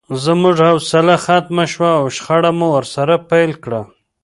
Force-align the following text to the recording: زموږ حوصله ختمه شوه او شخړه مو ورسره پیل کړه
زموږ 0.23 0.57
حوصله 0.67 1.15
ختمه 1.25 1.65
شوه 1.73 1.91
او 1.99 2.05
شخړه 2.15 2.51
مو 2.57 2.67
ورسره 2.75 3.13
پیل 3.29 3.51
کړه 3.63 3.81